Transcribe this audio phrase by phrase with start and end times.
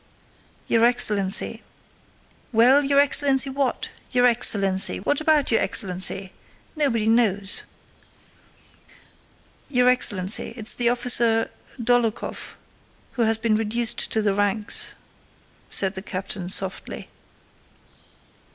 [0.65, 1.61] "Your excellency..."
[2.51, 3.89] "Well, your excellency, what?
[4.09, 4.97] Your excellency!
[4.97, 6.31] But what about your excellency?...
[6.75, 7.61] nobody knows."
[9.69, 12.53] "Your excellency, it's the officer Dólokhov,
[13.11, 14.93] who has been reduced to the ranks,"
[15.69, 17.07] said the captain softly.